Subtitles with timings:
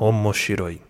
[0.00, 0.80] Omoshiroi.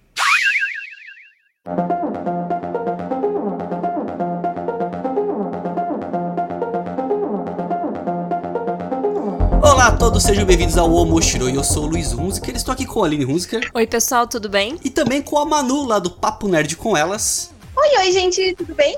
[9.62, 11.56] Olá a todos, sejam bem-vindos ao Omoshiroi.
[11.56, 14.78] Eu sou o Luiz Hunziker, estou aqui com a Aline Hunziker Oi, pessoal, tudo bem?
[14.84, 17.50] e também com a Manu lá do Papo Nerd com elas.
[17.76, 18.96] Oi, oi, gente, tudo bem?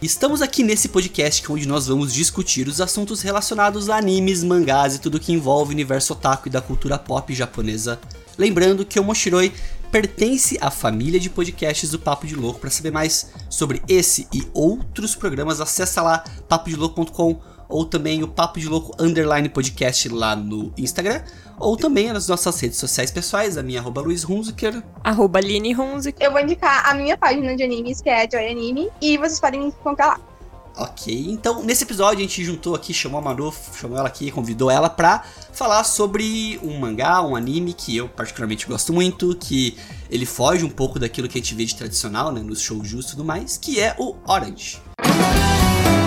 [0.00, 4.98] Estamos aqui nesse podcast onde nós vamos discutir os assuntos relacionados a animes, mangás e
[4.98, 7.98] tudo que envolve o universo otaku e da cultura pop japonesa.
[8.38, 9.52] Lembrando que o Moshiroi
[9.90, 12.60] pertence à família de podcasts do Papo de Louco.
[12.60, 18.60] Para saber mais sobre esse e outros programas, acessa lá papodelouco.com ou também o Papo
[18.60, 21.22] de Louco Underline Podcast lá no Instagram,
[21.58, 24.82] ou também nas nossas redes sociais pessoais, a minha arroba Luiz Hunziker.
[25.02, 26.22] Arroba Aline Hunzik.
[26.22, 29.60] Eu vou indicar a minha página de animes, que é Joy Anime, e vocês podem
[29.60, 30.31] me encontrar lá.
[30.76, 34.70] Ok, então nesse episódio a gente juntou aqui, chamou a Manu, chamou ela aqui, convidou
[34.70, 39.76] ela pra falar sobre um mangá, um anime que eu particularmente gosto muito, que
[40.10, 43.10] ele foge um pouco daquilo que a gente vê de tradicional, né, nos shoujus e
[43.10, 44.80] tudo mais, que é o Orange.
[45.04, 46.01] E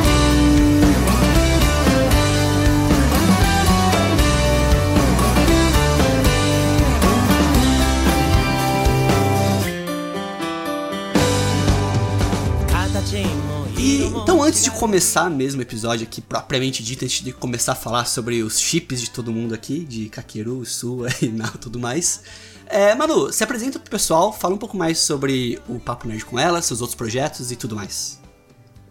[14.56, 18.42] antes de começar mesmo o episódio aqui propriamente dito, antes de começar a falar sobre
[18.42, 22.24] os chips de todo mundo aqui, de Kakeru, Sua e tudo mais,
[22.68, 26.40] é, Manu, se apresenta pro pessoal, fala um pouco mais sobre o Papo Nerd com
[26.40, 28.22] ela, seus outros projetos e tudo mais.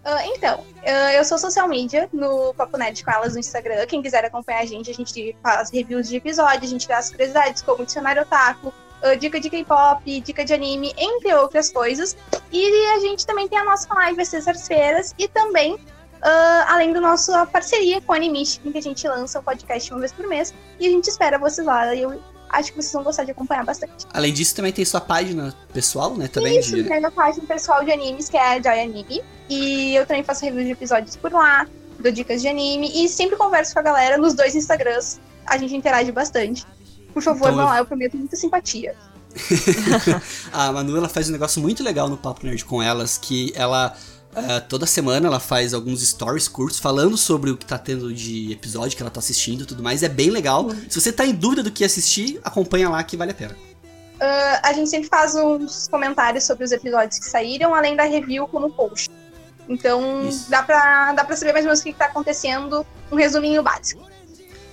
[0.04, 3.86] Ah, então, ah, eu sou social media no Papo Nerd com elas no Instagram.
[3.86, 7.08] Quem quiser acompanhar a gente, a gente faz reviews de episódios, a gente dá as
[7.08, 8.70] curiosidades como dicionário otaku,
[9.19, 12.16] dica de K-pop, dica de anime, entre outras coisas.
[12.50, 15.78] E a gente também tem a nossa live às sextas-feiras e também,
[16.22, 19.91] ah, além da nossa parceria com a Animistic, em que a gente lança o podcast
[19.92, 20.55] uma vez por mês.
[20.80, 21.94] E a gente espera vocês lá.
[21.94, 24.06] E eu acho que vocês vão gostar de acompanhar bastante.
[24.12, 26.84] Além disso, também tem sua página pessoal, né, também Isso, de...
[26.84, 29.22] tem a página pessoal de animes, que é a Joy Anime.
[29.48, 31.67] E eu também faço review de episódios por lá,
[31.98, 35.20] dou dicas de anime e sempre converso com a galera nos dois Instagrams.
[35.46, 36.64] A gente interage bastante.
[37.14, 38.95] Por favor, Então vão eu- lá, eu prometo muita simpatia.
[40.52, 43.97] a Manu ela faz um negócio muito legal no Papo Nerd com elas, que ela
[44.36, 48.52] eh, toda semana ela faz alguns stories curtos falando sobre o que tá tendo de
[48.52, 50.02] episódio que ela tá assistindo e tudo mais.
[50.02, 50.69] É bem legal.
[50.89, 53.57] Se você tá em dúvida do que assistir, acompanha lá que vale a pena.
[54.20, 58.46] Ah, a gente sempre faz uns comentários sobre os episódios que saíram, além da review
[58.48, 59.11] como post.
[59.69, 60.51] Então Isso.
[60.51, 63.63] dá pra, dá pra saber mais ou menos o que, que tá acontecendo, um resuminho
[63.63, 64.02] básico.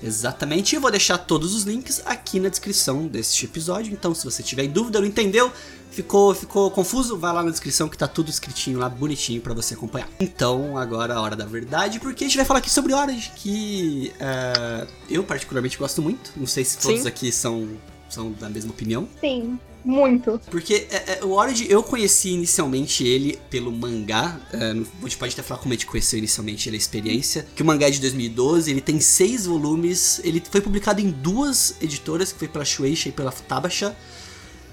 [0.03, 3.93] Exatamente, eu vou deixar todos os links aqui na descrição deste episódio.
[3.93, 5.51] Então, se você tiver em dúvida, não entendeu,
[5.91, 9.73] ficou, ficou confuso, vai lá na descrição que tá tudo escritinho lá, bonitinho pra você
[9.73, 10.09] acompanhar.
[10.19, 14.11] Então, agora a hora da verdade, porque a gente vai falar aqui sobre Orange, que
[14.19, 16.31] eh, eu particularmente gosto muito.
[16.35, 17.07] Não sei se todos Sim.
[17.07, 17.67] aqui são,
[18.13, 19.07] são da mesma opinião.
[19.19, 20.39] Sim, muito.
[20.49, 24.39] Porque é, é, o Orange, eu conheci inicialmente ele pelo mangá.
[24.53, 27.47] É, a gente pode até falar como a gente conheceu inicialmente ele, a experiência.
[27.55, 30.21] Que o mangá é de 2012, ele tem seis volumes.
[30.23, 33.95] Ele foi publicado em duas editoras, que foi pela Shueisha e pela Futabasha.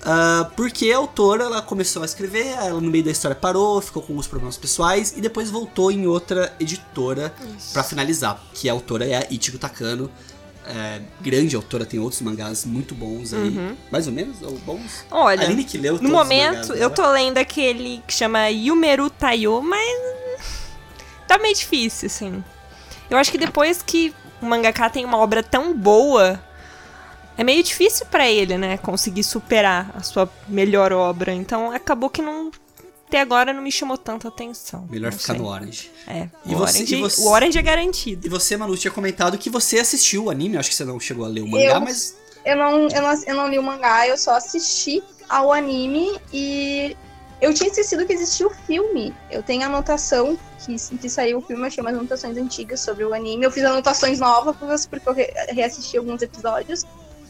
[0.02, 4.02] Ah, porque a autora ela começou a escrever, ela no meio da história parou, ficou
[4.02, 7.34] com alguns problemas pessoais e depois voltou em outra editora
[7.72, 8.42] pra finalizar.
[8.54, 10.10] Que a autora é a Ichigo Takano.
[10.66, 13.76] É, grande autora, tem outros mangás muito bons aí.
[13.90, 14.42] Mais ou menos?
[14.42, 15.04] Ou bons?
[15.10, 19.88] Olha, Aline que leu no momento eu tô lendo aquele que chama Yumeru Tayo, mas
[21.26, 22.44] tá meio difícil, assim.
[23.08, 26.38] Eu acho que depois que o mangaka tem uma obra tão boa,
[27.36, 31.32] é meio difícil pra ele, né, conseguir superar a sua melhor obra.
[31.32, 32.50] Então acabou que não
[33.08, 34.86] até agora não me chamou tanta atenção.
[34.90, 35.42] Melhor ficar sei.
[35.42, 35.90] no Orange.
[36.06, 38.26] É, E o, você- Orange, e você- o Orange é garantido.
[38.26, 40.56] E você, Manu, tinha comentado que você assistiu o anime.
[40.58, 43.22] Acho que você não chegou a ler o mangá, Eu- mas Eu não, eu, não,
[43.26, 46.96] eu não li o mangá, eu só assisti ao anime e
[47.42, 49.14] eu tinha esquecido que existia o filme.
[49.30, 53.12] Eu tenho anotação que, que saiu o filme, eu achei umas anotações antigas sobre o
[53.12, 53.44] anime.
[53.44, 56.84] Eu fiz anotações novas porque eu re- reassisti alguns episódios.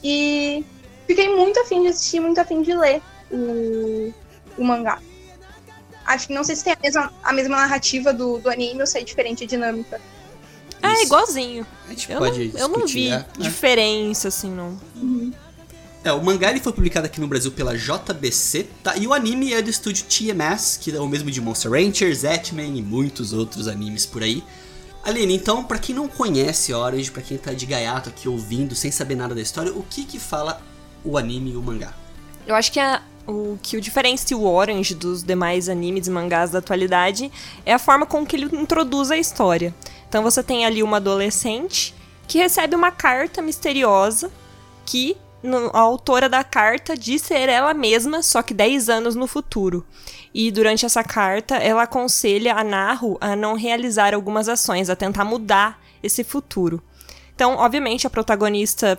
[0.05, 0.65] E
[1.07, 3.01] fiquei muito afim de assistir, muito afim de ler
[3.31, 4.13] o,
[4.57, 5.01] o mangá.
[6.15, 8.87] Acho que não sei se tem a mesma, a mesma narrativa do, do anime ou
[8.87, 10.01] se é diferente a dinâmica.
[10.83, 11.03] Ah, é Isso.
[11.05, 11.67] igualzinho.
[11.87, 13.27] a gente Eu não, pode eu não vi é, é.
[13.39, 14.79] diferença, assim, não.
[16.05, 18.97] É, o mangá ele foi publicado aqui no Brasil pela JBC, tá?
[18.97, 22.79] E o anime é do estúdio TMS, que é o mesmo de Monster Rancher, Zetman
[22.79, 24.43] e muitos outros animes por aí.
[25.03, 28.91] Aline, então, pra quem não conhece Orange, pra quem tá de gaiato aqui ouvindo, sem
[28.91, 30.61] saber nada da história, o que que fala
[31.05, 31.93] o anime e o mangá?
[32.47, 36.51] Eu acho que a- o que o diferencia o Orange dos demais animes e mangás
[36.51, 37.31] da atualidade
[37.67, 39.75] é a forma com que ele introduz a história.
[40.09, 41.95] Então você tem ali uma adolescente
[42.27, 44.31] que recebe uma carta misteriosa
[44.87, 45.15] que
[45.73, 49.87] a autora da carta diz ser ela mesma, só que 10 anos no futuro.
[50.35, 55.25] E durante essa carta, ela aconselha a Naru a não realizar algumas ações, a tentar
[55.25, 56.83] mudar esse futuro.
[57.35, 58.99] Então, obviamente, a protagonista,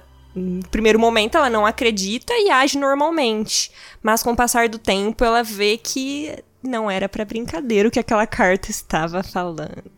[0.71, 3.71] primeiro momento, ela não acredita e age normalmente.
[4.01, 7.99] Mas com o passar do tempo, ela vê que não era pra brincadeira o que
[7.99, 9.91] aquela carta estava falando.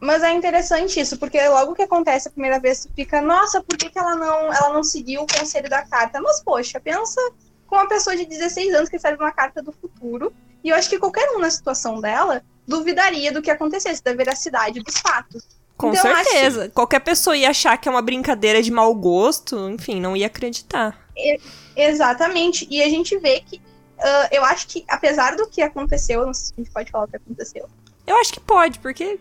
[0.00, 3.76] Mas é interessante isso, porque logo que acontece a primeira vez, tu fica, nossa, por
[3.76, 6.20] que, que ela, não, ela não seguiu o conselho da carta?
[6.20, 7.20] Mas, poxa, pensa
[7.66, 10.32] com uma pessoa de 16 anos que recebe uma carta do futuro,
[10.62, 14.80] e eu acho que qualquer um na situação dela duvidaria do que acontecesse, da veracidade
[14.80, 15.57] dos fatos.
[15.78, 16.68] Com Então, eu acho certeza.
[16.74, 20.98] Qualquer pessoa ia achar que é uma brincadeira de mau gosto, enfim, não ia acreditar.
[21.76, 22.66] Exatamente.
[22.70, 23.62] E a gente vê que.
[24.00, 27.04] ah, eu acho que, apesar do que aconteceu, não sei se a gente pode falar
[27.04, 27.68] o que aconteceu.
[28.06, 29.18] Eu acho que pode, porque.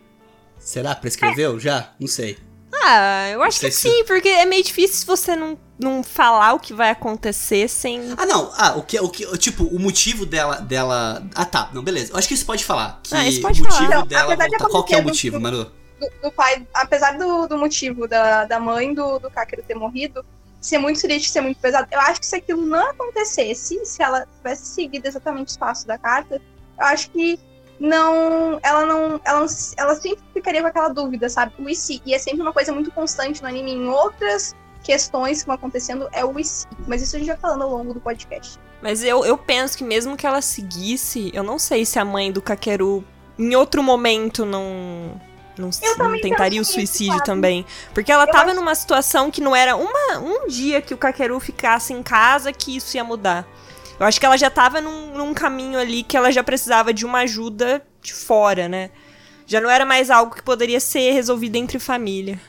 [0.60, 0.96] Será?
[0.96, 1.92] Prescreveu já?
[2.00, 2.38] Não sei.
[2.84, 6.54] Ah, eu acho que se- sim, porque é meio difícil se você não, não falar
[6.54, 8.02] o que vai acontecer sem.
[8.18, 8.52] Ah, não.
[8.56, 11.24] Ah, o que, o que, tipo, o motivo dela, dela.
[11.36, 11.70] Ah, tá.
[11.74, 12.12] Não, beleza.
[12.14, 13.00] Eu acho que isso pode falar.
[13.04, 14.06] Que Ah, isso pode o motivo falar.
[14.06, 14.68] Dela voltar.
[14.70, 15.72] Qual que é o motivo, Manu?
[16.00, 20.24] Do, do pai, apesar do, do motivo da, da mãe do, do Kakeru ter morrido,
[20.62, 24.28] ser muito triste, ser muito pesado, eu acho que se aquilo não acontecesse, se ela
[24.38, 26.36] tivesse seguido exatamente os passos da carta,
[26.78, 27.40] eu acho que
[27.80, 28.60] não.
[28.64, 29.22] Ela não.
[29.24, 29.46] Ela,
[29.78, 31.54] ela sempre ficaria com aquela dúvida, sabe?
[31.60, 32.02] O se.
[32.06, 36.08] E é sempre uma coisa muito constante no anime em outras questões que vão acontecendo,
[36.12, 36.66] é o se.
[36.88, 38.60] Mas isso a gente vai falando ao longo do podcast.
[38.82, 42.32] Mas eu, eu penso que mesmo que ela seguisse, eu não sei se a mãe
[42.32, 43.04] do Kakeru
[43.38, 45.20] em outro momento não.
[45.62, 47.26] Não, não tentaria o suicídio sabe?
[47.26, 47.66] também.
[47.94, 50.98] Porque ela Eu tava acho- numa situação que não era uma, um dia que o
[50.98, 53.48] Kakeru ficasse em casa que isso ia mudar.
[54.00, 57.06] Eu acho que ela já tava num, num caminho ali que ela já precisava de
[57.06, 58.92] uma ajuda de fora, né?
[59.46, 62.40] Já não era mais algo que poderia ser resolvido entre família.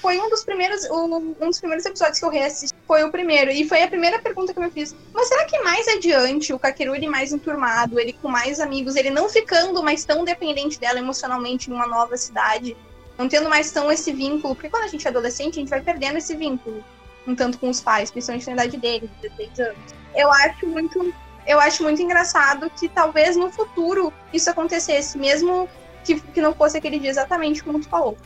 [0.00, 2.73] Foi um dos primeiros, um, um dos primeiros episódios que eu reassisti.
[2.86, 3.50] Foi o primeiro.
[3.50, 4.94] E foi a primeira pergunta que eu me fiz.
[5.12, 9.10] Mas será que mais adiante, o Kakeru ele mais enturmado, ele com mais amigos, ele
[9.10, 12.76] não ficando mais tão dependente dela emocionalmente em uma nova cidade,
[13.16, 14.54] não tendo mais tão esse vínculo?
[14.54, 16.84] Porque quando a gente é adolescente, a gente vai perdendo esse vínculo.
[17.26, 19.94] Um tanto com os pais, principalmente na idade dele, 16 anos.
[20.14, 21.14] Eu acho muito.
[21.46, 25.68] Eu acho muito engraçado que talvez no futuro isso acontecesse, mesmo
[26.04, 28.16] que, que não fosse aquele dia exatamente como tu falou.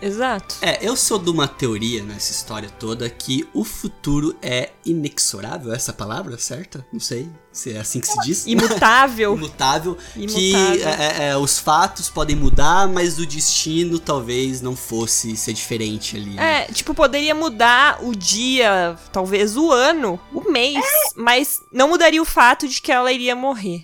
[0.00, 0.56] Exato.
[0.60, 5.92] É, eu sou de uma teoria nessa história toda que o futuro é inexorável, essa
[5.92, 6.86] palavra certa?
[6.92, 8.46] Não sei se é assim que se diz.
[8.46, 9.34] Imutável.
[9.36, 9.96] Imutável.
[10.12, 10.88] Que Imutável.
[10.88, 16.16] é, é, é, os fatos podem mudar, mas o destino talvez não fosse ser diferente
[16.16, 16.30] ali.
[16.30, 16.62] né?
[16.62, 20.84] É, tipo, poderia mudar o dia, talvez o ano, o mês,
[21.16, 23.82] mas não mudaria o fato de que ela iria morrer.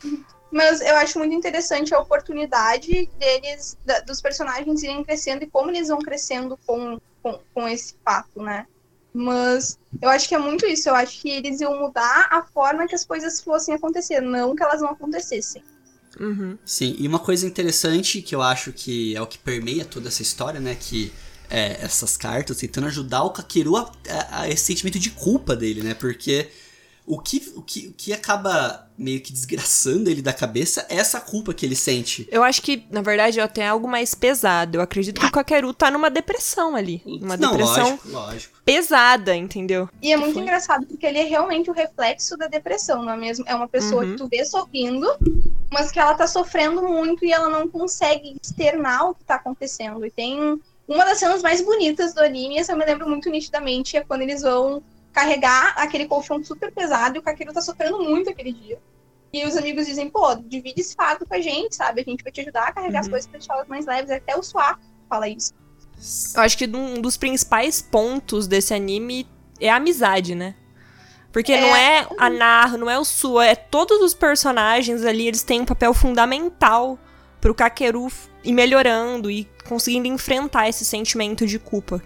[0.53, 5.71] Mas eu acho muito interessante a oportunidade deles, da- dos personagens irem crescendo e como
[5.71, 8.67] eles vão crescendo com, com, com esse fato, né?
[9.15, 10.89] Mas eu acho que é muito isso.
[10.89, 14.63] Eu acho que eles iam mudar a forma que as coisas fossem acontecer, não que
[14.63, 15.63] elas não acontecessem.
[16.21, 16.59] Uhum.
[16.65, 20.21] Sim, e uma coisa interessante que eu acho que é o que permeia toda essa
[20.23, 20.75] história, né?
[20.79, 21.11] Que
[21.49, 25.83] é, essas cartas tentando ajudar o Kakeru a, a- a esse sentimento de culpa dele,
[25.83, 25.95] né?
[25.95, 26.51] Porque
[27.07, 31.21] o que, o, que, o que acaba meio que desgraçando ele da cabeça é essa
[31.21, 32.27] culpa que ele sente.
[32.31, 34.79] Eu acho que, na verdade, é até algo mais pesado.
[34.79, 37.03] Eu acredito que o Kakeru tá numa depressão ali.
[37.05, 38.59] Uma Não, depressão lógico, lógico.
[38.65, 39.89] pesada, entendeu?
[40.01, 40.43] E é muito foi?
[40.43, 43.45] engraçado, porque ele é realmente o reflexo da depressão, não é mesmo?
[43.49, 44.13] É uma pessoa Uhum.
[44.13, 45.07] que tu vê sorrindo,
[45.71, 50.05] mas que ela tá sofrendo muito e ela não consegue externar o que tá acontecendo.
[50.07, 53.97] E tem uma das cenas mais bonitas do anime, essa eu me lembro muito nitidamente,
[53.97, 58.31] é quando eles vão carregar aquele colchão super pesado e o Kakeru tá sofrendo muito
[58.31, 58.79] aquele dia.
[59.35, 62.03] E os amigos dizem, pô, divide esse fardo com a gente, sabe?
[62.03, 63.13] A gente vai te ajudar a carregar as Uhum.
[63.13, 64.11] coisas pra deixar elas mais leves.
[64.11, 65.55] Até o Suá fala isso.
[66.35, 69.27] Eu acho que um dos principais pontos desse anime
[69.59, 70.55] é a amizade, né?
[71.33, 75.43] Porque não é a Naru, não é o Sua, é todos os personagens ali, eles
[75.43, 76.99] têm um papel fundamental
[77.41, 78.09] pro Kakeru
[78.45, 82.03] ir melhorando e conseguindo enfrentar esse sentimento de culpa.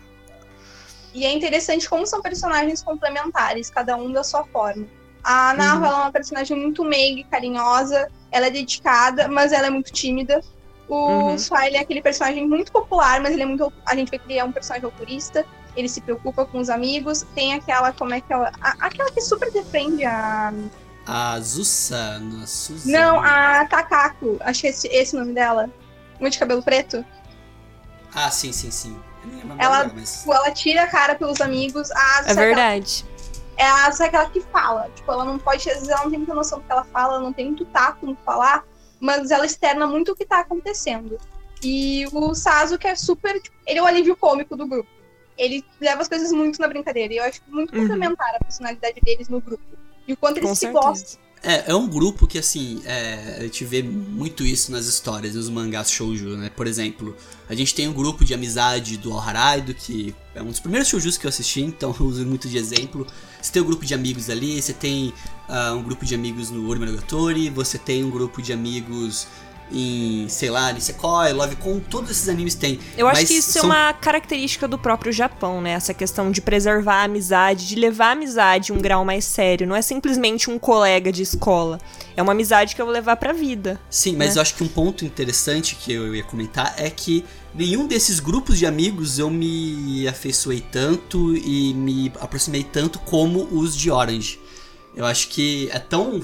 [1.12, 4.86] E é interessante como são personagens complementares, cada um da sua forma.
[5.28, 5.86] A Naru, Uhum.
[5.86, 9.92] ela é uma personagem muito meiga e carinhosa, ela é dedicada, mas ela é muito
[9.92, 10.40] tímida.
[10.88, 11.38] O Uhum.
[11.38, 13.72] Swile é aquele personagem muito popular, mas ele é muito.
[13.84, 15.44] A gente vê que ele é um personagem autorista,
[15.76, 17.26] ele se preocupa com os amigos.
[17.34, 18.52] Tem aquela, como é que ela.
[18.62, 20.52] a- aquela que super defende a.
[21.08, 22.98] A Susana, Suzana.
[22.98, 25.68] Não, a Takako, acho que esse, esse é o nome dela.
[26.20, 27.04] Uma de cabelo preto.
[28.14, 28.96] Ah, sim, sim, sim.
[29.58, 30.24] Ela- agora, mas...
[30.26, 31.90] Ela tira a cara pelos amigos.
[31.90, 33.04] A Asa É verdade.
[33.08, 33.15] é
[33.64, 34.90] a Asa aquela que fala.
[34.94, 37.14] Tipo, ela não pode, às vezes ela não tem muita noção do que ela fala,
[37.14, 38.64] ela não tem muito tato no falar,
[39.00, 41.18] mas ela externa muito o que tá acontecendo.
[41.62, 43.40] E o Sazo, que é super.
[43.40, 44.88] tipo, ele é o alívio cômico do grupo.
[45.38, 47.12] ele leva as coisas muito na brincadeira.
[47.12, 47.82] E eu acho muito Uhum.
[47.82, 49.62] complementar a personalidade deles no grupo.
[50.08, 50.82] E o quanto eles Com se certeza.
[50.86, 51.20] gostam.
[51.42, 55.48] É, é um grupo que, assim, é, a gente vê muito isso nas histórias, nos
[55.48, 56.50] mangás shoujo, né?
[56.50, 57.16] Por exemplo,
[57.48, 61.16] a gente tem um grupo de amizade do Alharaido, que é um dos primeiros shoujus
[61.16, 63.06] que eu assisti, então eu uso muito de exemplo.
[63.40, 65.12] Você tem um grupo de amigos ali, você tem
[65.48, 69.28] ah, um grupo de amigos no Ori Monogatari, você tem um grupo de amigos
[69.70, 72.78] em, sei lá, Nisekoi, Lovecon, todos esses animes têm.
[72.96, 75.72] Eu acho Mas que isso são- é uma característica do próprio Japão, né?
[75.72, 79.66] Essa questão de preservar a amizade, de levar a amizade um grau mais sério.
[79.66, 81.78] Não é simplesmente um colega de escola.
[82.16, 83.80] É uma amizade que eu vou levar pra vida.
[83.90, 84.38] Sim, mas né?
[84.38, 88.58] eu acho que um ponto interessante que eu ia comentar é que nenhum desses grupos
[88.58, 94.38] de amigos eu me afeiçoei tanto e me aproximei tanto como os de Orange.
[94.94, 96.22] Eu acho que é tão,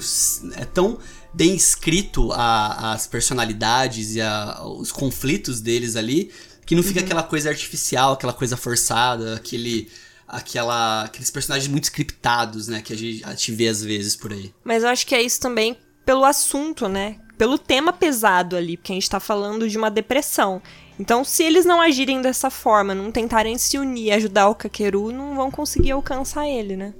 [0.55, 0.97] é tão
[1.33, 6.31] bem escrito a- as personalidades e a- os conflitos deles ali
[6.65, 7.05] que não fica Uhum.
[7.05, 9.89] aquela coisa artificial, aquela coisa forçada, aquele,
[10.27, 14.31] aquela, aqueles personagens muito scriptados, né, que a gente, a gente vê às vezes por
[14.31, 14.53] aí.
[14.63, 15.75] Mas eu acho que é isso também
[16.05, 17.17] pelo assunto, né?
[17.37, 20.61] Pelo tema pesado ali, porque a gente tá falando de uma depressão.
[20.99, 25.35] Então, se eles não agirem dessa forma, não tentarem se unir, ajudar o Kakeru, não
[25.35, 26.93] vão conseguir alcançar ele, né?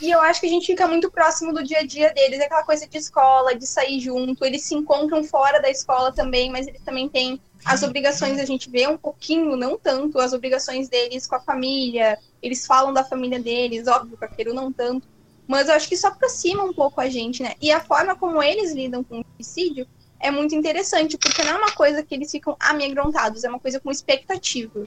[0.00, 2.62] E eu acho que a gente fica muito próximo do dia a dia deles, aquela
[2.62, 4.44] coisa de escola, de sair junto.
[4.44, 8.70] Eles se encontram fora da escola também, mas eles também têm as obrigações, a gente
[8.70, 12.16] vê um pouquinho, não tanto, as obrigações deles com a família.
[12.40, 15.06] Eles falam da família deles, óbvio, a Keru não tanto.
[15.46, 17.54] Mas eu acho que isso aproxima um pouco a gente, né?
[17.60, 19.86] E a forma como eles lidam com o suicídio
[20.20, 23.80] é muito interessante, porque não é uma coisa que eles ficam amedrontados, é uma coisa
[23.80, 24.86] com expectativa.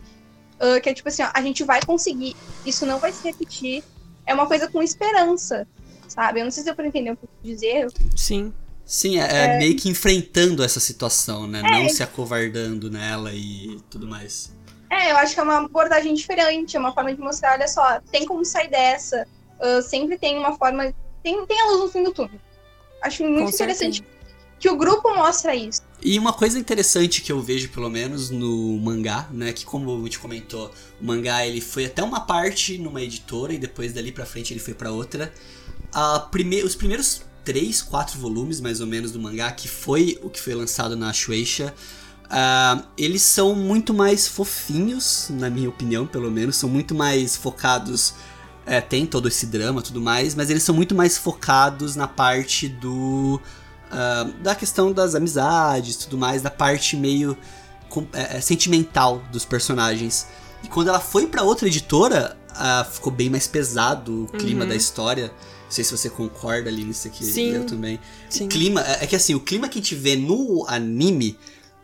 [0.61, 3.83] Ah, que é tipo assim, ó, a gente vai conseguir, isso não vai se repetir,
[4.25, 5.67] é uma coisa com esperança,
[6.07, 6.39] sabe?
[6.39, 7.87] Eu não sei se eu pra entender o que eu quis dizer.
[8.15, 8.53] Sim.
[8.83, 11.61] Sim, é, é meio que enfrentando essa situação, né?
[11.61, 14.51] Não se acovardando nela e tudo mais.
[14.89, 18.01] É, eu acho que é uma abordagem diferente, é uma forma de mostrar, olha só,
[18.11, 19.25] tem como sair dessa,
[19.61, 22.39] ah, sempre tem uma forma, tem, tem a luz no fim do túnel.
[23.01, 24.03] Acho muito Com interessante
[24.59, 25.80] que o grupo mostra isso.
[26.03, 29.53] E uma coisa interessante que eu vejo, pelo menos, no mangá, né?
[29.53, 33.57] Que como a gente comentou, o mangá ele foi até uma parte numa editora e
[33.59, 35.31] depois dali pra frente ele foi pra outra.
[35.93, 40.29] A prime os primeiros três, quatro volumes, mais ou menos, do mangá, que foi o
[40.29, 41.73] que foi lançado na Shueisha,
[42.33, 46.55] ah, eles são muito mais fofinhos, na minha opinião, pelo menos.
[46.55, 48.13] São muito mais focados.
[48.65, 52.69] é, tem todo esse drama tudo mais, mas eles são muito mais focados na parte
[52.69, 53.39] do.
[53.91, 57.37] Ah, da questão das amizades tudo mais, da parte meio
[57.89, 60.27] com- é, é, sentimental dos personagens.
[60.63, 64.69] E quando ela foi pra outra editora, ah, ficou bem mais pesado o clima Uhum.
[64.69, 65.27] da história.
[65.27, 67.51] Não sei se você concorda ali nisso aqui, Sim.
[67.53, 67.99] eu também.
[68.29, 68.45] Sim.
[68.45, 71.37] O clima, é é que assim, o clima que a gente vê no anime,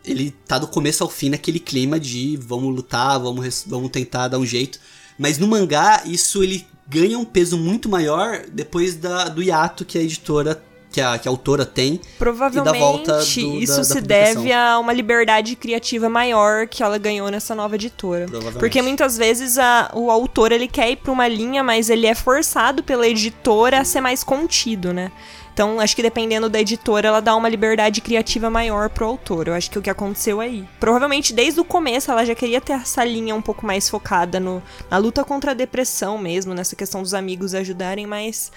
[0.04, 4.38] ele tá do começo ao fim naquele clima de vamos lutar, vamos, vamos tentar dar
[4.38, 4.78] um jeito.
[5.18, 9.98] Mas no mangá, isso ele ganha um peso muito maior depois da, do hiato que
[9.98, 12.00] a editora, que a, que a autora tem.
[12.18, 13.22] Provavelmente volta do-
[13.58, 17.74] isso da- da se deve a uma liberdade criativa maior que ela ganhou nessa nova
[17.74, 18.24] editora.
[18.26, 18.58] Provavelmente.
[18.58, 22.14] Porque muitas vezes a- o autor ele quer ir pra uma linha, mas ele é
[22.14, 25.12] forçado pela editora a ser mais contido, né?
[25.52, 29.48] Então, acho que dependendo da editora, ela dá uma liberdade criativa maior pro autor.
[29.48, 30.64] Eu acho que é o que aconteceu aí.
[30.78, 34.62] Provavelmente, desde o começo, ela já queria ter essa linha um pouco mais focada no,
[34.88, 38.52] na luta contra a depressão mesmo, nessa questão dos amigos ajudarem, mas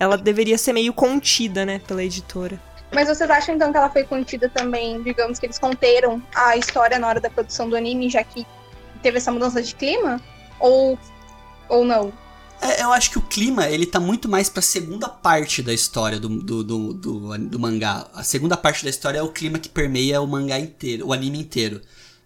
[0.00, 2.58] ela deveria ser meio contida, né, pela editora.
[2.90, 6.98] Mas vocês acham então que ela foi contida também, digamos que eles conteram a história
[6.98, 8.46] na hora da produção do anime, já que
[9.02, 10.20] teve essa mudança de clima?
[10.58, 10.98] Ou,
[11.68, 12.12] ou não?
[12.62, 16.18] É, eu acho que o clima, ele tá muito mais pra segunda parte da história
[16.18, 18.06] do, do, do, do, do mangá.
[18.14, 21.38] A segunda parte da história é o clima que permeia o mangá inteiro, o anime
[21.38, 21.80] inteiro.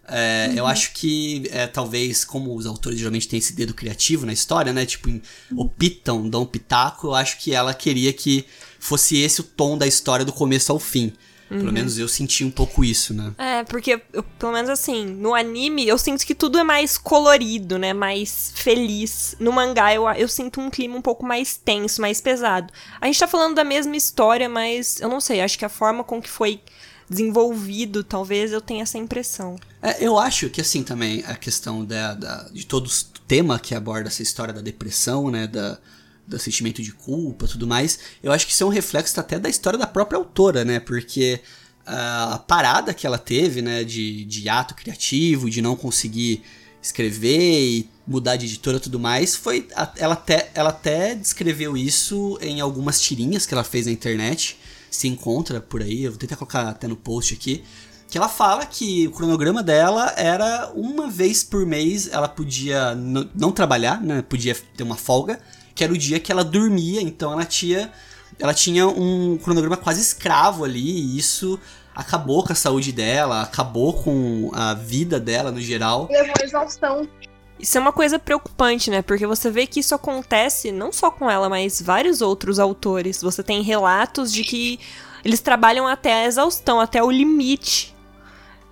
[0.07, 4.33] É, Eu acho que, é, talvez, como os autores geralmente têm esse dedo criativo na
[4.33, 4.85] história, né?
[4.85, 5.21] Tipo, em-
[5.55, 8.45] optam, dão um pitaco, eu acho que ela queria que
[8.79, 11.13] fosse esse o tom da história do começo ao fim.
[11.47, 13.31] Pelo menos eu senti um pouco isso, né?
[13.37, 17.77] É, porque, eu- pelo menos assim, no anime eu sinto que tudo é mais colorido,
[17.77, 17.93] né?
[17.93, 19.35] Mais feliz.
[19.39, 22.73] No mangá eu, eu sinto um clima um pouco mais tenso, mais pesado.
[22.99, 26.03] A gente tá falando da mesma história, mas eu não sei, acho que a forma
[26.03, 26.59] com que foi
[27.09, 29.55] desenvolvido, talvez eu tenha essa impressão.
[29.81, 33.75] É, eu acho que assim também a questão da, da- de todo o tema que
[33.75, 35.77] aborda essa história da depressão, né, da,
[36.27, 39.49] do sentimento de culpa, tudo mais, eu acho que isso é um reflexo até da
[39.49, 41.39] história da própria autora, né, porque
[41.85, 46.41] a parada que ela teve, né, de, de ato criativo, de não conseguir
[46.81, 52.37] escrever e mudar de editora e tudo mais, foi ela até ela até descreveu isso
[52.41, 54.57] em algumas tirinhas que ela fez na internet,
[54.95, 57.63] se encontra por aí, eu vou tentar colocar até no post aqui,
[58.07, 63.51] que ela fala que o cronograma dela era uma vez por mês ela podia não
[63.51, 64.21] trabalhar, né?
[64.21, 65.39] Podia ter uma folga,
[65.73, 67.91] que era o dia que ela dormia, então ela tinha
[68.39, 71.59] ela tinha um cronograma quase escravo ali, e isso
[71.95, 76.07] acabou com a saúde dela, acabou com a vida dela no geral.
[76.11, 77.07] Levou exaustão.
[77.59, 79.01] Isso é uma coisa preocupante, né?
[79.01, 83.21] Porque você vê que isso acontece não só com ela, mas vários outros autores.
[83.21, 84.79] Você tem relatos de que
[85.23, 87.95] eles trabalham até a exaustão, até o limite.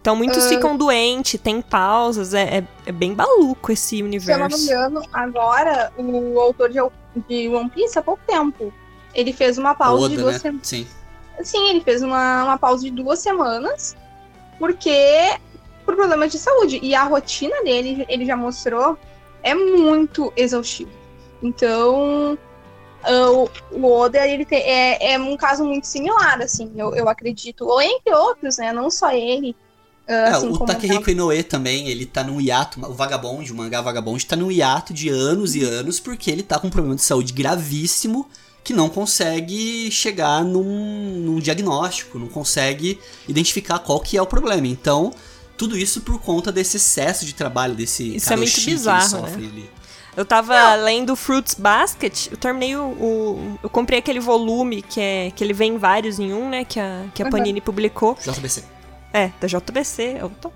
[0.02, 4.58] Então muitos uh, ficam doentes, tem pausas, é, é, é, bem maluco esse universo.
[4.58, 6.80] Se eu não me engano, agora o autor de,
[7.28, 8.74] de One Piece há pouco tempo.
[9.14, 10.40] Ele fez uma pausa Oda, de duas né?
[10.40, 10.68] semanas.
[10.68, 10.88] Sim.
[11.42, 13.96] Sim, ele fez uma, uma pausa de duas semanas,
[14.60, 15.40] porque
[15.86, 16.80] por problemas de saúde.
[16.82, 18.98] E a rotina dele, ele já mostrou,
[19.42, 20.92] é muito exaustivo.
[21.42, 22.38] Então,
[23.06, 27.66] o, o Oda, ele tem, é, é um caso muito similar, assim, eu, eu acredito.
[27.66, 28.72] Ou entre outros, né?
[28.72, 29.56] Não só ele.
[30.08, 34.26] Uh, assim, o Takehiko Inoue também, ele tá num hiato, o Vagabond, o mangá Vagabond,
[34.26, 37.32] tá num hiato de anos e anos, porque ele tá com um problema de saúde
[37.32, 38.28] gravíssimo
[38.64, 44.68] que não consegue chegar num, num, diagnóstico, não consegue identificar qual que é o problema.
[44.68, 45.14] Então,
[45.58, 49.34] tudo isso por conta desse excesso de trabalho, desse Isso é muito bizarro, né?
[49.34, 49.70] Ali.
[50.16, 50.84] Eu tava não.
[50.84, 55.54] lendo Fruits Basket, eu terminei o, o, Eu comprei aquele volume que é que ele
[55.54, 56.64] vem vários em um, né?
[56.64, 57.66] Que a, que a Panini uhum.
[57.66, 58.16] publicou.
[58.22, 58.64] JBC.
[59.12, 60.52] É, da JBC, eu tô.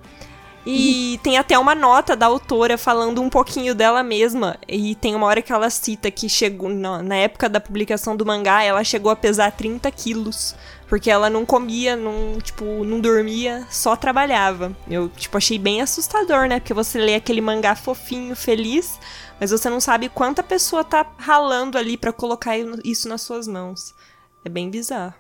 [0.66, 4.58] E tem até uma nota da autora falando um pouquinho dela mesma.
[4.68, 6.70] E tem uma hora que ela cita que chegou.
[6.70, 10.56] Na época da publicação do mangá, ela chegou a pesar 30 quilos.
[10.88, 14.76] Porque ela não comia, não, tipo, não dormia, só trabalhava.
[14.90, 16.60] Eu, tipo, achei bem assustador, né?
[16.60, 18.98] Porque você lê aquele mangá fofinho, feliz,
[19.40, 23.94] mas você não sabe quanta pessoa tá ralando ali para colocar isso nas suas mãos.
[24.46, 25.14] É bem bizarro.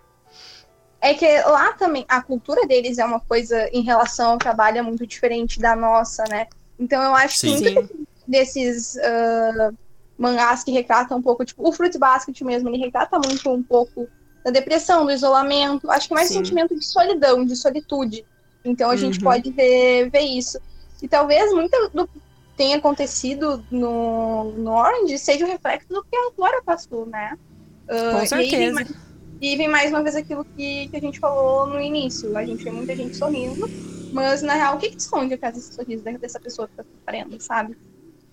[1.02, 4.82] É que lá também a cultura deles é uma coisa em relação ao trabalho é
[4.82, 6.48] muito diferente da nossa, né?
[6.80, 7.98] Então eu acho sim, que muitos
[8.28, 9.78] desses uh,
[10.18, 14.08] mangás que retratam um pouco, tipo, o Fruit Basket mesmo, ele retrata muito um pouco
[14.48, 16.36] da depressão, do isolamento, acho que mais sim.
[16.36, 18.25] sentimento de solidão, de solitude.
[18.64, 18.98] Então a uhum.
[18.98, 20.57] gente pode ver, ver isso.
[21.01, 22.22] E talvez muito do que
[22.55, 27.38] tenha acontecido no, no Orange seja o reflexo do que a Flora passou, né?
[27.90, 28.88] Uh, Com certeza.
[29.42, 32.36] E vem mais uma vez aquilo que, que a gente falou no início.
[32.38, 33.70] A gente vê muita gente sorrindo,
[34.14, 37.38] mas na real, o que, que esconde atrás desse sorriso dessa pessoa que tá sofrendo,
[37.42, 37.77] sabe?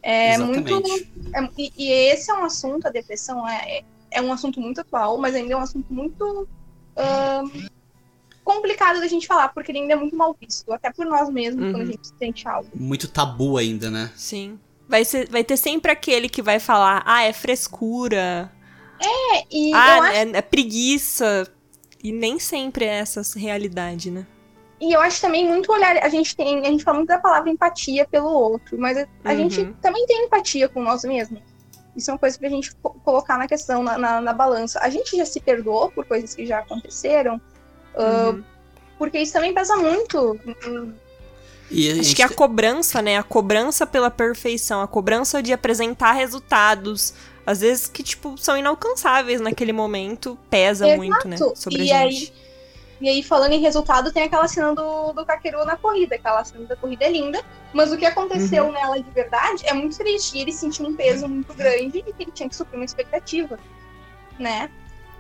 [0.01, 0.73] É Exatamente.
[0.73, 1.09] muito.
[1.35, 3.83] É, e, e, esse é um assunto, a depressão é,
[4.15, 6.49] é, um assunto muito atual, mas ainda é um assunto muito
[6.97, 7.71] uh,
[8.45, 11.65] complicado da gente falar, porque ele ainda é muito mal visto, até por nós mesmos,
[11.65, 11.73] uhum.
[11.73, 12.69] quando a gente sente algo.
[12.75, 14.13] Muito tabu ainda, né?
[14.15, 14.59] Sim.
[14.89, 18.53] Vai, ser, vai ter sempre aquele que vai falar, ah, é frescura.
[19.01, 19.73] É, e.
[19.73, 20.13] Ah, acho...
[20.13, 21.51] é, é, preguiça.
[22.03, 24.27] E nem sempre é essa realidade, né?
[24.79, 25.97] E eu acho também muito olhar.
[25.97, 26.61] A gente tem.
[26.61, 29.37] A gente fala muito da palavra empatia pelo outro, mas a, a uhum.
[29.49, 31.41] gente também tem empatia com nós mesmos.
[31.97, 34.81] Isso é uma coisa pra gente colocar na questão, na, na, na balança.
[34.81, 37.37] A gente já se perdoou por coisas que já aconteceram,
[37.95, 38.45] uh, uhum.
[38.99, 40.39] porque isso também pesa muito.
[42.01, 43.17] Acho que a cobrança, né?
[43.17, 47.15] A cobrança pela perfeição, a cobrança de apresentar resultados,
[47.47, 50.99] às vezes que, tipo, são inalcançáveis naquele momento, pesa Exato.
[50.99, 51.37] muito, né?
[51.55, 52.33] Sobre e a gente.
[52.33, 52.44] Aí,
[53.05, 56.15] e aí, falando em resultado, tem aquela cena do, do Kakeru na corrida.
[56.15, 58.73] Aquela cena da corrida é linda, mas o que aconteceu uhum.
[58.73, 60.39] nela de verdade é muito triste.
[60.39, 63.59] E ele sentiu um peso muito grande e que ele tinha que suprir uma expectativa,
[64.39, 64.71] né?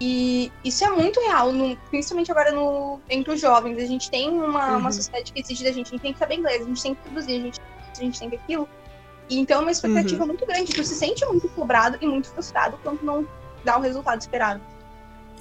[0.01, 3.77] E isso é muito real, no, principalmente agora no, entre os jovens.
[3.77, 4.79] A gente tem uma, uhum.
[4.79, 6.95] uma sociedade que exige da gente, a gente tem que saber inglês, a gente tem
[6.95, 8.67] que produzir, a gente, a gente tem que aquilo.
[9.29, 10.29] E então é uma expectativa uhum.
[10.29, 10.73] muito grande.
[10.73, 13.29] Tu se sente muito cobrado e muito frustrado quando não
[13.63, 14.63] dá o resultado esperado.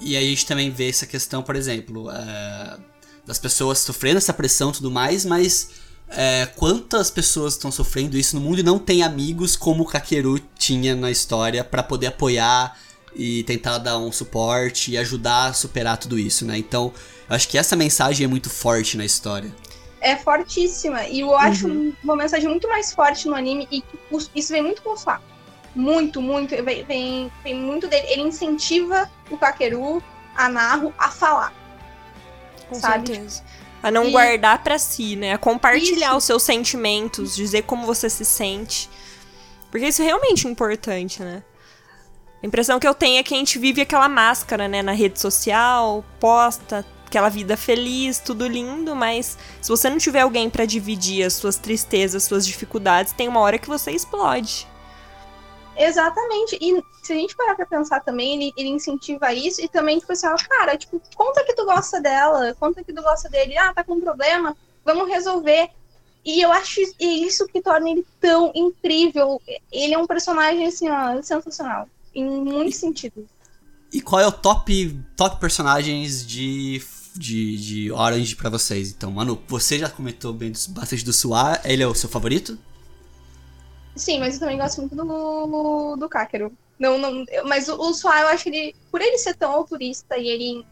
[0.00, 2.80] E aí a gente também vê essa questão, por exemplo, uh,
[3.26, 5.70] das pessoas sofrendo essa pressão e tudo mais, mas
[6.08, 10.38] uh, quantas pessoas estão sofrendo isso no mundo e não tem amigos como o Kakeru
[10.58, 12.78] tinha na história para poder apoiar
[13.14, 16.58] e tentar dar um suporte e ajudar a superar tudo isso, né?
[16.58, 16.92] Então,
[17.28, 19.54] acho que essa mensagem é muito forte na história
[20.04, 21.02] é fortíssima.
[21.06, 21.92] E eu acho uhum.
[22.04, 23.82] uma mensagem muito mais forte no anime e
[24.34, 25.20] isso vem muito com o Sá.
[25.74, 26.54] Muito, muito.
[26.62, 28.06] Vem, vem, muito dele.
[28.08, 30.02] Ele incentiva o Kakeru,
[30.36, 31.52] a Naru, a falar.
[32.68, 33.08] Com sabe?
[33.08, 33.42] certeza.
[33.82, 34.10] A não e...
[34.12, 35.34] guardar para si, né?
[35.34, 36.16] A compartilhar isso.
[36.16, 38.88] os seus sentimentos, dizer como você se sente.
[39.70, 41.42] Porque isso é realmente importante, né?
[42.42, 44.82] A impressão que eu tenho é que a gente vive aquela máscara, né?
[44.82, 50.50] Na rede social, posta, aquela vida feliz, tudo lindo, mas se você não tiver alguém
[50.50, 54.66] para dividir as suas tristezas, as suas dificuldades, tem uma hora que você explode.
[55.76, 56.56] Exatamente.
[56.60, 60.12] E se a gente parar pra pensar também, ele, ele incentiva isso e também, tipo
[60.12, 63.84] assim, cara, tipo, conta que tu gosta dela, conta que tu gosta dele, ah, tá
[63.84, 65.70] com um problema, vamos resolver.
[66.24, 69.40] E eu acho isso que torna ele tão incrível.
[69.70, 71.86] Ele é um personagem, assim, ó, sensacional.
[72.14, 73.24] Em muitos sentidos.
[73.92, 76.82] E qual é o top, top personagens de,
[77.14, 78.90] de, de Orange pra vocês?
[78.90, 81.60] Então, Manu, você já comentou bem bastante do Suá.
[81.62, 82.58] Ele é o seu favorito?
[83.96, 86.52] Sim, mas eu também gosto muito do, do Kakeru.
[86.78, 90.18] Não, não, mas o, o Suá, eu acho que ele, por ele ser tão autorista
[90.18, 90.66] e ele,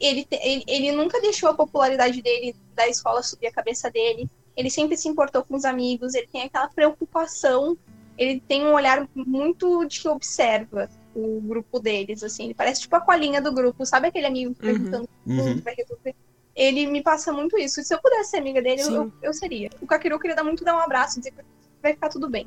[0.00, 4.28] ele, ele, ele nunca deixou a popularidade dele da escola subir a cabeça dele.
[4.56, 7.78] Ele sempre se importou com os amigos, ele tem aquela preocupação,
[8.16, 12.46] ele tem um olhar muito de que observa o grupo deles, assim.
[12.46, 15.36] Ele parece tipo a colinha do grupo, sabe aquele amigo perguntando Uhum.
[15.36, 16.14] tudo, vai resolver?
[16.56, 17.80] Ele me passa muito isso.
[17.84, 19.70] Se eu pudesse ser amiga dele, eu, eu seria.
[19.80, 21.40] O Kakeru queria dar muito dar um abraço, dizer que
[21.82, 22.46] vai ficar tudo bem.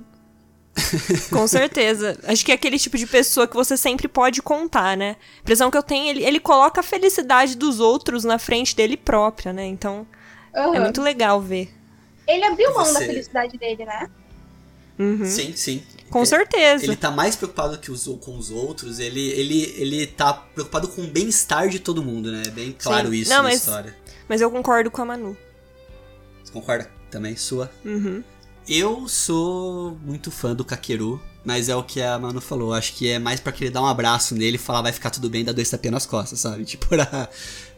[1.29, 2.17] Com certeza.
[2.23, 5.17] Acho que é aquele tipo de pessoa que você sempre pode contar, né?
[5.37, 8.95] A impressão que eu tenho, ele, ele coloca a felicidade dos outros na frente dele
[8.95, 9.65] própria, né?
[9.65, 10.07] Então,
[10.55, 10.75] Aham.
[10.75, 11.73] é muito legal ver.
[12.27, 14.09] Ele abriu mão Você- da felicidade dele, né?
[14.97, 15.25] Uhum.
[15.25, 15.83] Sim, sim.
[16.09, 16.83] Com certeza.
[16.85, 21.01] Ele tá mais preocupado que os, com os outros, ele, ele, ele tá preocupado com
[21.01, 22.43] o bem-estar de todo mundo, né?
[22.45, 23.15] É bem claro Sim.
[23.15, 23.97] isso Não, na mas- história.
[24.29, 25.35] Mas eu concordo com a Manu.
[26.43, 27.69] Você concorda também, sua?
[27.83, 28.23] Uhum.
[28.67, 32.73] Eu sou muito fã do Kakeru, mas é o que a Manu falou.
[32.73, 35.29] Acho que é mais pra querer dar um abraço nele e falar vai ficar tudo
[35.29, 36.63] bem, dar dois tapinhas nas costas, sabe?
[36.65, 37.29] Tipo, pra,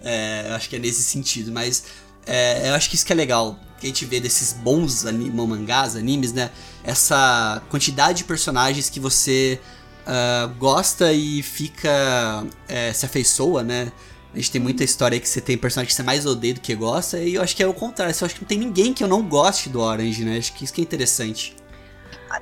[0.02, 1.52] é, acho que é nesse sentido.
[1.52, 1.86] Mas
[2.26, 5.32] é, eu acho que isso que é legal, que a gente vê desses bons ani-
[5.32, 6.52] mangás, animes, né?
[6.84, 9.60] Essa quantidade de personagens que você
[10.06, 12.46] ah, gosta e fica.
[12.68, 13.92] é, se afeiçoa, né?
[14.34, 16.60] A gente tem muita história aí que você tem personagem que você mais odeia do
[16.60, 18.16] que gosta, e eu acho que é o contrário.
[18.20, 20.38] Eu acho que não tem ninguém que eu não goste do Orange, né?
[20.40, 21.56] Acho que isso que é interessante.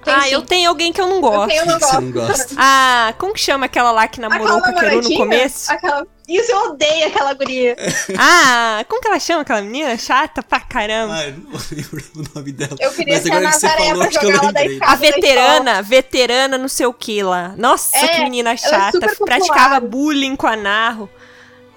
[0.05, 0.29] Tem ah, sim.
[0.29, 1.49] eu tenho alguém que eu não Eu gosto.
[1.49, 2.01] tenho, eu não que você gosto.
[2.01, 2.55] não gosta?
[2.57, 5.69] Ah, como que chama aquela lá que namorou o Aquela Kakeru no começo?
[5.69, 6.07] Aquela...
[6.29, 7.75] Isso, eu odeio aquela guria.
[8.17, 9.97] Ah, como que ela chama aquela menina?
[9.97, 11.13] Chata pra caramba.
[11.15, 12.77] Ah, eu não lembro o nome dela.
[12.79, 14.91] Eu queria Mas ser a agora Nazaré falou, pra eu jogar ela da escada.
[14.91, 17.53] A veterana, veterana não sei o que lá.
[17.57, 18.91] Nossa, É, que menina ela é chata.
[18.93, 19.25] super popular.
[19.39, 21.09] Praticava bullying com a Narro.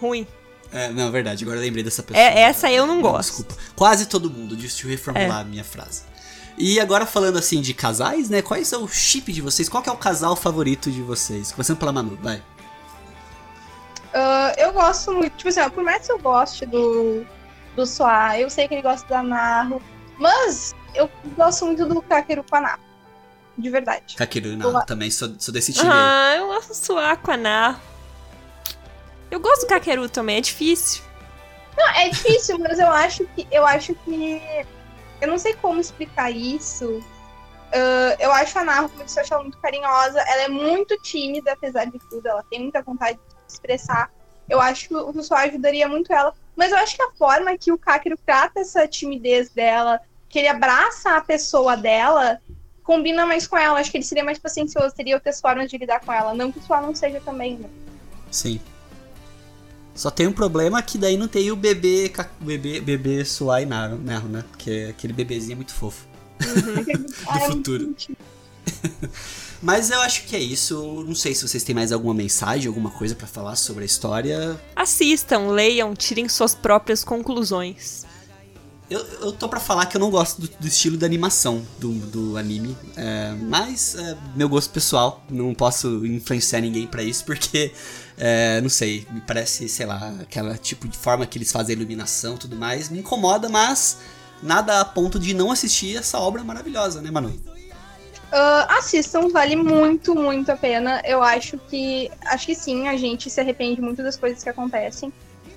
[0.06, 0.26] Ruim.
[0.72, 2.24] É, não, verdade, agora eu lembrei dessa pessoa.
[2.24, 3.28] É, essa eu não gosto.
[3.44, 3.54] Desculpa.
[3.76, 6.02] Quase todo mundo, just to reformular a minha frase.
[6.58, 8.42] E agora falando assim de casais, né?
[8.42, 9.68] Quais são o chip de vocês?
[9.68, 11.50] Qual que é o casal favorito de vocês?
[11.52, 12.42] Começando pela Manu, vai.
[14.12, 17.26] Ah, eu gosto muito, tipo assim, por mais que eu goste do,
[17.74, 19.82] do Soa, eu sei que ele gosta da Narro,
[20.18, 22.82] mas eu gosto muito do Kakeru com a Narro.
[23.58, 24.14] De verdade.
[24.16, 25.86] Kakeru e Naru também, sou, sou desse time.
[25.86, 25.92] aí.
[25.92, 27.80] Ah, eu gosto de suar com a Narro.
[29.34, 31.02] Eu gosto do Kakeru também, é difícil.
[31.76, 33.44] Não, é difícil, mas eu acho que.
[33.50, 34.40] Eu acho que.
[35.20, 37.02] Eu não sei como explicar isso.
[37.72, 40.20] Ah, eu acho a eu acho ela muito carinhosa.
[40.20, 42.28] Ela é muito tímida, apesar de tudo.
[42.28, 44.08] Ela tem muita vontade de se expressar.
[44.48, 46.32] Eu acho que o pessoal ajudaria muito ela.
[46.54, 50.46] Mas eu acho que a forma que o Kakeru trata essa timidez dela, que ele
[50.46, 52.40] abraça a pessoa dela,
[52.84, 53.80] combina mais com ela.
[53.80, 56.32] Acho que ele seria mais paciencioso, teria outras formas de lidar com ela.
[56.34, 57.68] Não que o Suá não seja também, né?
[58.30, 58.60] Sim.
[59.94, 64.44] Só tem um problema que daí não tem o bebê, bebê, bebê Suai Naru, né?
[64.50, 66.06] Porque aquele bebezinho é muito fofo.
[66.86, 67.14] É muito
[67.46, 67.94] futuro.
[69.62, 71.04] Mas eu acho que é isso.
[71.06, 74.60] Não sei se vocês têm mais alguma mensagem, alguma coisa pra falar sobre a história.
[74.76, 78.04] Assistam, leiam, tirem suas próprias conclusões.
[78.90, 81.90] Eu, eu tô pra falar que eu não gosto do, do estilo da animação do,
[81.92, 87.72] do anime, é, mas é meu gosto pessoal, não posso influenciar ninguém pra isso, porque,
[88.18, 91.78] é, não sei, me parece, sei lá, aquela tipo de forma que eles fazem a
[91.78, 93.98] iluminação tudo mais, me incomoda, mas
[94.42, 97.32] nada a ponto de não assistir essa obra maravilhosa, né, Manu?
[98.30, 101.00] Ah, assistam, vale muito, muito a pena.
[101.04, 102.10] Eu acho que.
[102.26, 105.12] Acho que sim, a gente se arrepende muito das coisas que acontecem.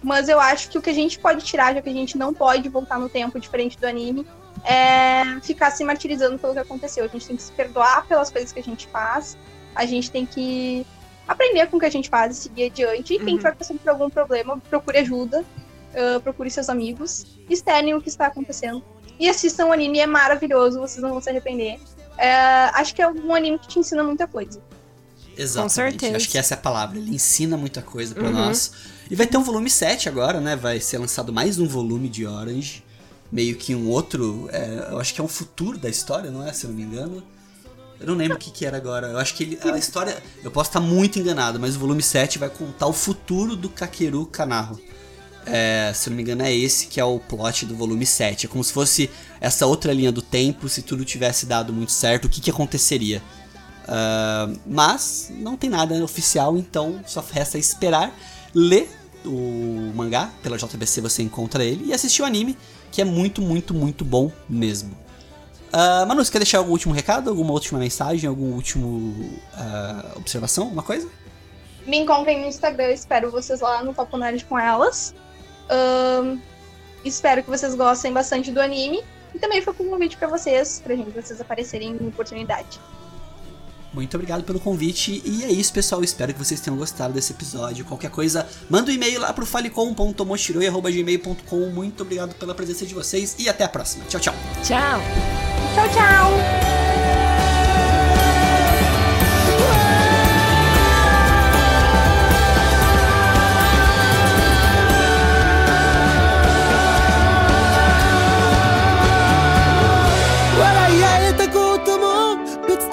[0.07, 2.33] Mas eu acho que o que a gente pode tirar, já que a gente não
[2.33, 4.25] pode voltar no tempo diferente do anime,
[4.63, 7.03] é ficar se martirizando pelo que aconteceu.
[7.03, 9.37] A gente tem que se perdoar pelas coisas que a gente faz.
[9.75, 10.85] A gente tem que
[11.27, 13.13] aprender com o que a gente faz e seguir adiante.
[13.13, 13.35] E quem Uhum.
[13.35, 15.43] estiver passando por algum problema, procure ajuda.
[15.95, 17.25] ah, procure seus amigos.
[17.49, 18.81] Externem o que está acontecendo.
[19.19, 21.79] E assistam o anime, é maravilhoso, vocês não vão se arrepender.
[22.17, 24.61] É, acho que é um anime que te ensina muita coisa.
[25.37, 25.73] Exatamente.
[25.73, 26.17] certeza.
[26.17, 26.97] Acho que essa é a palavra.
[26.97, 28.33] Ele ensina muita coisa pra Uhum.
[28.33, 28.71] nós.
[29.09, 30.55] E vai ter um volume 7 agora, né?
[30.55, 32.83] Vai ser lançado mais um volume de Orange.
[33.31, 34.49] Meio que um outro.
[34.51, 36.51] é, eu acho que é um futuro da história, não é?
[36.53, 37.23] Se eu não me engano.
[37.99, 39.07] Eu não lembro o que, que era agora.
[39.07, 40.21] Eu acho que ele, a história.
[40.43, 44.25] Eu posso estar muito enganado, mas o volume 7 vai contar o futuro do Kakeru
[44.27, 44.79] Kanaro.
[45.45, 48.45] É, se eu não me engano, é esse que é o plot do volume 7.
[48.45, 52.25] É como se fosse essa outra linha do tempo, se tudo tivesse dado muito certo,
[52.25, 53.21] o que, que aconteceria.
[53.87, 58.13] Ah, mas não tem nada oficial, então só resta esperar,
[58.53, 58.89] ler,
[59.25, 62.57] o mangá, pela JBC você encontra ele, e assistir o anime,
[62.91, 64.95] que é muito, muito, muito bom mesmo.
[65.67, 67.29] Uh, Manu, você quer deixar algum último recado?
[67.29, 68.27] Alguma última mensagem?
[68.27, 70.65] Alguma última uh, observação?
[70.65, 71.09] Alguma coisa?
[71.85, 75.13] Me encontrem no Instagram, espero vocês lá no Papo Nerd com elas.
[75.69, 76.39] Uh,
[77.03, 79.03] espero que vocês gostem bastante do anime.
[79.35, 82.79] E também foi um convite para vocês, pra gente, vocês aparecerem em oportunidade.
[83.97, 85.23] Muito obrigado pelo convite.
[85.25, 86.03] E é isso, pessoal.
[86.03, 87.83] Espero que vocês tenham gostado desse episódio.
[87.83, 91.69] Qualquer coisa, manda um e-mail lá pro falecom.mochiroi.gmail.com.
[91.71, 94.05] Muito obrigado pela presença de vocês e até a próxima.
[94.05, 94.35] Tchau, tchau.
[94.63, 95.01] Tchau.
[95.73, 96.86] Tchau, tchau.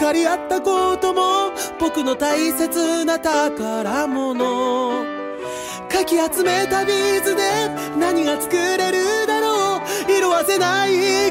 [0.05, 5.03] かり合ったことも僕の大切な宝物。
[5.91, 7.41] かき集めたビーズで
[7.99, 10.13] 何が作れるだろう。
[10.13, 11.24] 色褪せない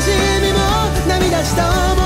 [0.00, 0.10] し
[0.40, 0.58] みも
[1.06, 1.99] 涙した思い